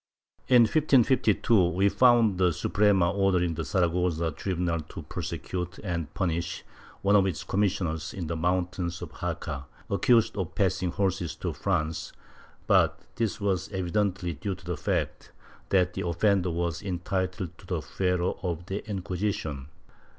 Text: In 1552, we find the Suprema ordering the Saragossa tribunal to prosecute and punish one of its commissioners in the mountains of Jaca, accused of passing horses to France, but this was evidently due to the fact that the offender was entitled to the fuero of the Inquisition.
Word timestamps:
In 0.47 0.63
1552, 0.63 1.69
we 1.73 1.87
find 1.87 2.39
the 2.39 2.51
Suprema 2.51 3.11
ordering 3.11 3.53
the 3.53 3.63
Saragossa 3.63 4.31
tribunal 4.31 4.79
to 4.89 5.03
prosecute 5.03 5.77
and 5.83 6.11
punish 6.15 6.63
one 7.03 7.15
of 7.15 7.27
its 7.27 7.43
commissioners 7.43 8.11
in 8.11 8.25
the 8.25 8.35
mountains 8.35 9.03
of 9.03 9.11
Jaca, 9.13 9.65
accused 9.91 10.35
of 10.37 10.55
passing 10.55 10.89
horses 10.89 11.35
to 11.35 11.53
France, 11.53 12.13
but 12.65 12.99
this 13.17 13.39
was 13.39 13.69
evidently 13.69 14.33
due 14.33 14.55
to 14.55 14.65
the 14.65 14.75
fact 14.75 15.33
that 15.69 15.93
the 15.93 16.07
offender 16.07 16.49
was 16.49 16.81
entitled 16.81 17.55
to 17.59 17.67
the 17.67 17.81
fuero 17.81 18.39
of 18.43 18.65
the 18.65 18.83
Inquisition. 18.89 19.67